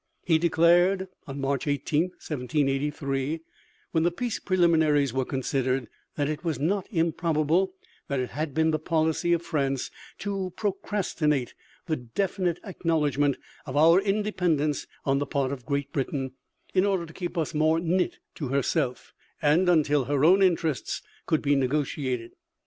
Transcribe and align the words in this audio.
He 0.25 0.39
declared 0.39 1.09
(March 1.27 1.67
18, 1.67 2.01
1783), 2.05 3.41
when 3.91 4.01
the 4.03 4.09
peace 4.09 4.39
preliminaries 4.39 5.13
were 5.13 5.25
considered, 5.25 5.89
that 6.15 6.27
it 6.27 6.43
was 6.43 6.57
"not 6.57 6.87
improbable 6.89 7.75
that 8.07 8.19
it 8.19 8.31
had 8.31 8.55
been 8.55 8.71
the 8.71 8.79
policy 8.79 9.31
of 9.31 9.43
France 9.43 9.91
to 10.17 10.53
procrastinate 10.55 11.53
the 11.85 11.97
definite 11.97 12.59
acknowledgment 12.63 13.37
of 13.67 13.77
our 13.77 13.99
independence 14.01 14.87
on 15.05 15.19
the 15.19 15.27
part 15.27 15.51
of 15.51 15.67
Great 15.67 15.93
Britain, 15.93 16.31
in 16.73 16.83
order 16.83 17.05
to 17.05 17.13
keep 17.13 17.37
us 17.37 17.53
more 17.53 17.79
knit 17.79 18.17
to 18.33 18.47
herself, 18.47 19.13
and 19.39 19.69
until 19.69 20.05
her 20.05 20.25
own 20.25 20.41
interests 20.41 21.03
could 21.27 21.43
be 21.43 21.55
negotiated." 21.55 22.31